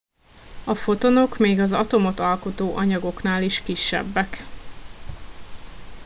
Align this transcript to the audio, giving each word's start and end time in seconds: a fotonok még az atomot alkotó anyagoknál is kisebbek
a 0.65 0.73
fotonok 0.75 1.37
még 1.37 1.59
az 1.59 1.71
atomot 1.73 2.19
alkotó 2.19 2.75
anyagoknál 2.75 3.43
is 3.43 3.61
kisebbek 3.63 4.45